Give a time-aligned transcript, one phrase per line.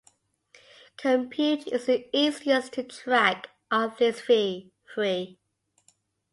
[0.97, 4.71] Compute is the easiest to track of these three.